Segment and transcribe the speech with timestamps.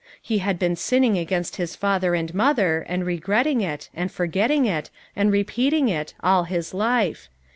[0.31, 4.65] Ho had been sinning against Ins father and mother and re gretting it, and forgetting
[4.65, 7.29] it, and repeating it, all his life.